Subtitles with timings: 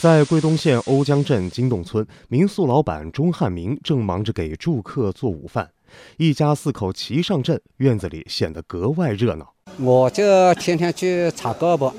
[0.00, 5.70] 在桂东县瓯江镇金洞村，民宿老板钟汉明正忙着给住客做午饭，
[6.16, 9.52] 一家四口齐上阵，院子里显得格外热闹。
[9.78, 11.92] 我就天天去擦胳膊、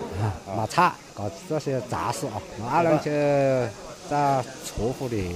[0.47, 2.41] 抹菜，搞这些杂事啊。
[2.59, 3.11] 我阿伦就
[4.09, 5.35] 在厨房里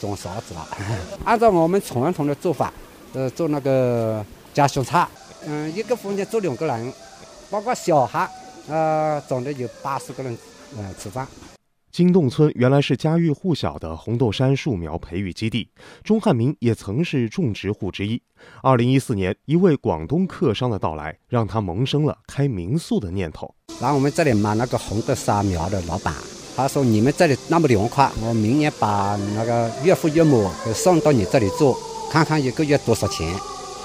[0.00, 0.64] 种啥子了。
[1.26, 2.72] 按照我们传统的做法，
[3.12, 5.08] 呃，做那个家乡菜，
[5.48, 6.92] 嗯，一个房间住两个人，
[7.50, 8.30] 包括小孩，
[8.68, 10.38] 呃，总的有八十个人，
[10.76, 11.26] 呃，吃饭。
[11.94, 15.68] 金洞村原来是家喻户晓的红豆杉树苗培育基地，
[16.02, 18.20] 钟汉民也曾是种植户之一。
[18.64, 23.54] 二零一四年，一位广东客商的到来，让他萌生了开民宿的念头。
[23.80, 26.12] 来我们这里买那个红豆杉苗的老板，
[26.56, 31.76] 他说：“你们这里那么凉快，我明年把那个岳父岳母给送到你这里住，
[32.10, 33.32] 看看一个月多少钱。”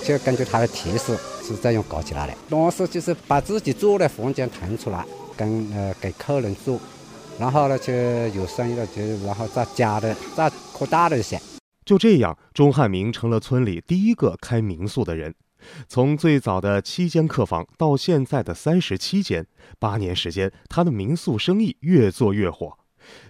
[0.03, 2.33] 就根据他的提示是这样搞起来的。
[2.49, 5.05] 当时就是把自己住的房间腾出来，
[5.37, 6.81] 跟呃给客人住。
[7.39, 11.39] 然后呢，就有生意了，就然后再加的，再扩大了一些。
[11.85, 15.33] 就这样，钟汉明成了村里第一个开民宿的人。
[15.87, 19.45] 从最早的七间客房到现在的三十七间，
[19.79, 22.77] 八年时间，他的民宿生意越做越火。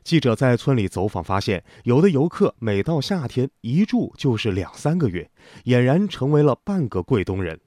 [0.04, 5.30] 记者在村里走访发现，有的游客每到夏天一住就是两三个月，
[5.66, 7.60] 俨然成为了半个桂东人。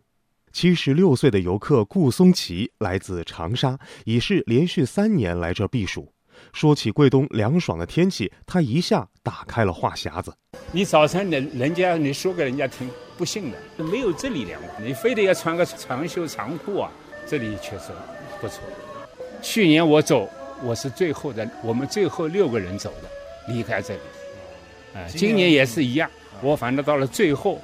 [0.52, 6.11] 七十六岁的游客顾松奇来自长沙，已是连续三年来这避暑。
[6.52, 10.32] 说起桂东凉爽的天气，他一下打开了话匣子。
[10.70, 14.60] 你早晨人人家你说给人家听，不信的，没有这里凉。
[14.82, 16.90] 你非得要穿个长袖长裤啊，
[17.26, 17.92] 这里确实
[18.40, 18.60] 不错。
[19.40, 20.28] 去年我走，
[20.62, 24.00] 我是最后的，我们最后六个人走的，离开这里。
[24.94, 26.10] 哎，今年也是一样，
[26.42, 27.60] 我反正到了最后，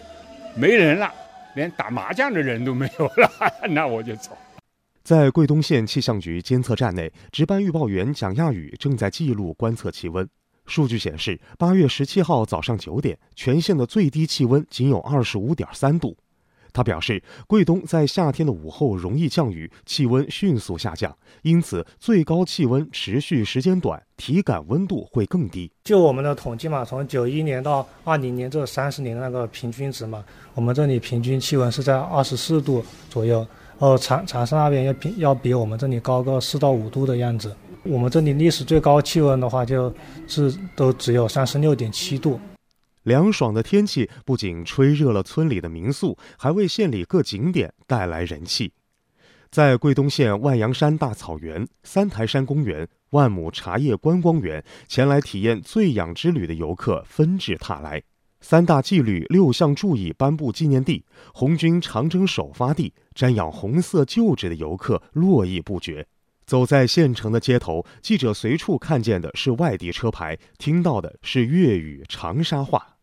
[0.54, 1.12] 没人了，
[1.54, 3.30] 连打麻将的人都没有了，
[3.70, 4.36] 那我就走。
[5.08, 10.28] 在桂东县气象局监测站内，值班预报员蒋亚宇正在记录观测气温。
[10.66, 16.14] 数据显示，八月十七号早上九点，全县的最低气温仅有二十五点三度。
[16.74, 25.72] 他表示，桂东在夏天的午后容易降雨，气温迅速下降，因此最高气温持续时间短，体感温度会更低。
[25.84, 33.46] 就我们的统计嘛，从九一年到二零年这三十年的那个平均值嘛，我们这里平均气温是在二十四度左右。
[33.78, 37.54] 哦，长长沙那边要比要比我们这里高个四到五度的样子。
[37.84, 39.94] 我们这里历史最高气温的话，就
[40.26, 42.40] 是都只有三十六点七度。
[43.04, 48.72] 凉爽的天气不仅吹热了村里的民宿，还为县里各景点带来人气。
[49.50, 58.02] 在桂东县万阳山大草原、三台山公园、万亩茶叶观光园，前来体验醉氧之旅的游客纷至沓来。
[58.40, 61.04] 三大纪律六项注意颁布纪念地、
[61.34, 66.06] 红军长征首发地，瞻仰红色旧址的游客络绎不绝。
[66.46, 72.96] 走在县城的街头，记者随处看见的是外地车牌，听到的是粤语长沙话。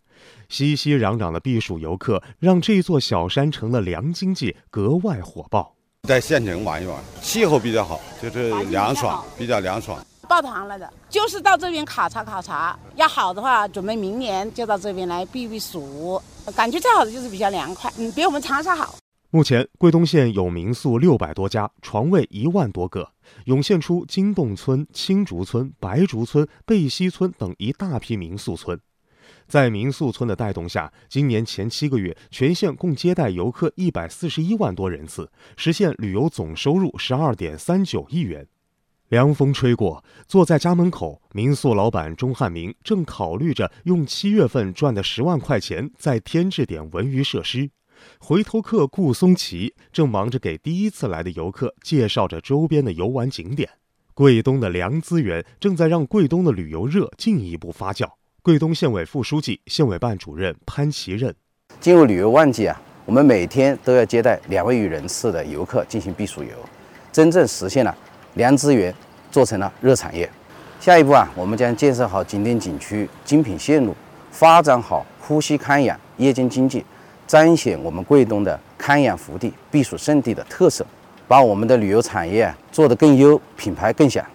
[0.49, 5.75] 熙熙攘攘的避暑游客，让这座小山城的凉经济格外火爆。
[6.03, 10.03] 在县城玩一玩，气候比较好，就是凉爽，比较凉爽。
[10.25, 12.77] 抱团来的，就是到这边考察考察。
[12.95, 16.21] 要好的话，准备明年就到这边来避避暑。
[16.55, 18.95] 感觉最好的就是比较凉快，嗯，比我们长沙好。
[19.31, 23.09] 目前，桂东县有民宿六百多家，床位一万多个，
[23.45, 28.79] 涌现出金洞村、青竹村、白竹村、贝溪村等一大批民宿村。
[29.47, 38.47] 在民宿村的带动下，今年前七个月，全县共接待游客一百四十一万多人次，实现旅游总收入十二点三九亿元。
[39.15, 47.69] 凉风吹过，坐在家门口，民宿老板钟汉明正考虑着用七月份赚的十万块钱再添置点文娱设施。
[48.19, 53.69] 回头客顾松奇正忙着给第一次来的游客介绍着周边的游玩景点。
[54.13, 58.05] 桂东的凉资源正在让桂东的旅游热进一步发酵。
[58.41, 61.33] 桂东县委副书记、县委办主任潘其任：
[61.79, 66.49] 进入旅游旺季啊，我们每天都要接待两位余人次的游客进行避暑游，
[67.13, 67.95] 真正实现了。
[68.35, 68.93] 良资源
[69.31, 70.29] 做成了热产业，
[70.79, 73.95] 下一步啊，我们将建设好景点景区精品线路，
[74.29, 76.83] 发展好呼吸康养夜间经济，
[77.25, 80.85] 彰显我们桂东的康养福地、避暑胜地的特色，
[81.29, 84.25] 把我们的旅游产业做得更优，品牌更响。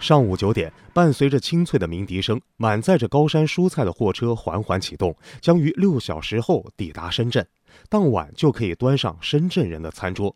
[0.00, 7.46] 上午九点，伴随着清脆的鸣笛声，满载着高山蔬菜的货车缓缓启动，将于六小时后抵达深圳，
[7.90, 10.34] 当晚就可以端上深圳人的餐桌。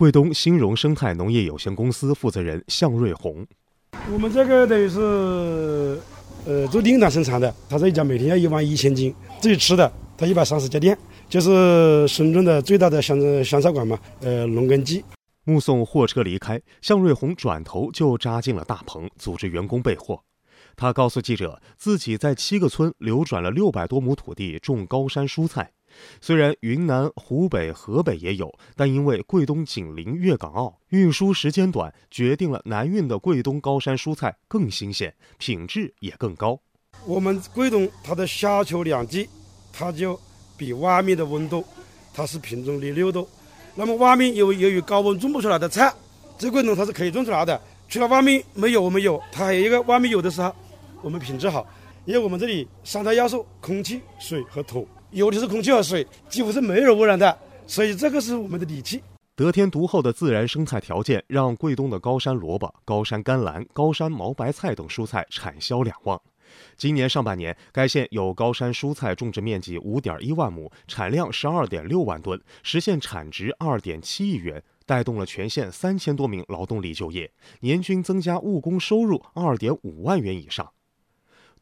[0.00, 3.46] 桂东兴荣生态农业有限公司负责人向瑞红
[4.10, 6.00] ：“我们这个等于是，
[6.46, 10.96] 呃，做订单生产的，他这一家每天要一万一千斤，至于吃的，他一百三十家店，
[11.28, 15.04] 就是深圳的最大的香香菜馆嘛，呃，农耕记。”
[15.44, 20.18] 目送货车离开，向瑞红转头就扎进了大棚，组织员工备货。
[20.76, 25.70] 他告诉记者，自己在七个村流转了六百多亩土地种高山蔬菜。
[26.20, 36.58] 虽然云南、湖北、河北也有，但因为桂东紧邻粤港澳，运输时间短，决定了南运的桂东高山蔬菜更新鲜，品质也更高。
[37.06, 39.28] 我们桂东它的夏秋两季，
[39.72, 40.18] 它就
[40.56, 41.64] 比外面的温度，
[42.12, 43.28] 它是品种的六度。
[43.74, 45.92] 那么外面由由于高温种不出来的菜，
[46.36, 47.58] 这桂东它是可以种出来的。
[47.88, 50.54] 除了外面没有，我们有，它还有一个外面有的时候，
[51.02, 51.66] 我们品质好，
[52.04, 54.86] 因为我们这里三大要素：空气、水和土。
[55.12, 57.36] 有的是空气和水，几乎是没有污染的，
[57.66, 59.02] 所以这个是我们的底气。
[59.34, 66.20] 得天独厚的自然生态条件，让贵东的高山萝卜、高山甘蓝、高山毛白菜等蔬菜产销两旺。
[66.76, 80.70] 今年上半年，该县有高山蔬菜种植面积五点一万亩，产量十二点六万吨，实现产值二点七亿元，带动了全县三千多名劳动力就业，年均增加务工收入二点五万元以上。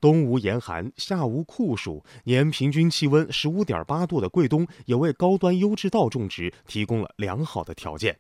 [0.01, 8.17] 冬无严寒，夏无酷暑，年平均气温十五点八度的桂东，也为高端优质稻种植提供了良好的条件。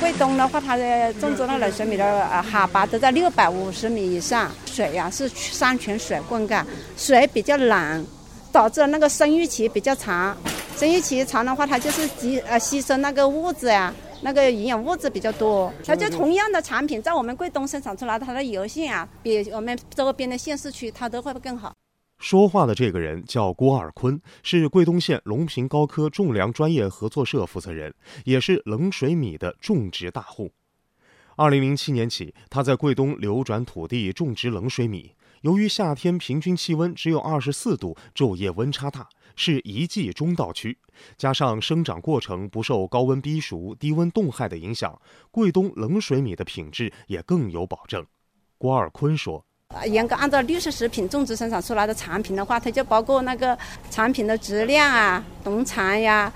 [0.00, 6.64] 桂东的话，它的种植那冷水米的呃海拔都在六百五十米以上，水呀是山泉水灌溉，
[6.96, 8.06] 水比较冷，
[8.50, 10.36] 导致那个生育期比较长。
[10.76, 13.92] 生育期长的话，它就是吸呃吸收那个物质呀。
[14.22, 21.74] 那个营养物质比较多，它就同样的产品在我们贵东生产出来，它的油性啊，比我们周边的县市区它都会更好。
[22.18, 27.94] 说话的这个人叫郭尔坤，是贵东县隆平高科种粮专业合作社负责人，
[28.24, 30.52] 也是冷水米的种植大户。
[31.36, 35.14] 二零零七年起，他在贵东流转土地种植冷水米。
[35.40, 39.08] 由于夏天平均气温只有二十四度，昼夜温差大。
[39.36, 40.76] 是一季中稻区，
[41.16, 45.00] 加上生长过程不受高温逼熟、低温冻害的影响，
[45.30, 48.04] 桂东冷水米的品质也更有保证。
[48.58, 49.42] 郭尔坤说
[49.88, 53.56] ：“严格按照绿色食品种植生产出来的产品的话，它就包括那个
[53.90, 56.30] 产品的质量啊、农残呀、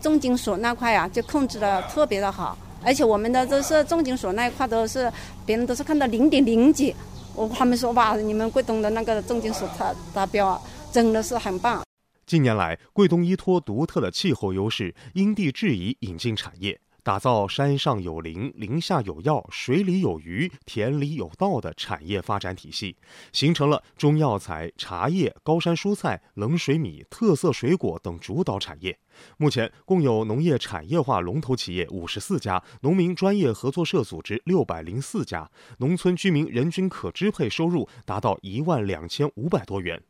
[0.00, 2.58] 重金属那块呀，就控制的特别的好。
[2.84, 5.12] 而且我们的都是重金属那一块都是
[5.44, 6.94] 别人都是看到零点零几，
[7.34, 10.60] 我他们说哇，你们桂东的那个重金属达达标啊，
[10.90, 11.82] 真的是很棒。”
[12.28, 22.94] 近年来，贵东依托独特的气候优势，因地制宜引进产业，打造山上有林、林下有药、水里有鱼、田里有道的产业发展体系，
[23.32, 28.98] 形成了中药材、茶叶、高山蔬菜、冷水米、特色水果等主导产业。
[29.38, 40.02] 目前，共有农业产业化龙头企业五十四家，农民专业合作社组织六百零四家，农村居民人均可支配收入达到一万两千五百多元。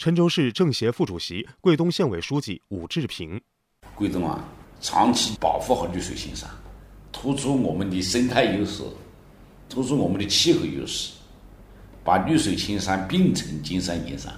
[0.00, 3.38] 郴州市政协副主席、桂东县委书记武志平：
[3.94, 4.42] 桂东啊，
[4.80, 6.48] 长期保护好绿水青山，
[7.12, 8.82] 突出我们的生态优势，
[9.68, 11.12] 突出我们的气候优势，
[12.02, 14.32] 把绿水青山变成金山银山。